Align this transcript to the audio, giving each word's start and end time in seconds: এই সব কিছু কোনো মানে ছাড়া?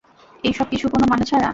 এই 0.43 0.53
সব 0.53 0.67
কিছু 0.69 0.85
কোনো 0.89 1.05
মানে 1.09 1.23
ছাড়া? 1.25 1.49